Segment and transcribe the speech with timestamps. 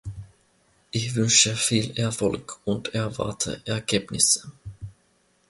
[0.89, 4.51] Ich wünsche viel Erfolg und erwarte Ergebnisse.